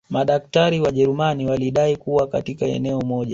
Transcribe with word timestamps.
Madaktari 0.09 0.79
Wajerumani 0.81 1.45
walidai 1.45 1.97
kuwa 1.97 2.27
katika 2.27 2.65
eneo 2.65 3.01
moja 3.01 3.29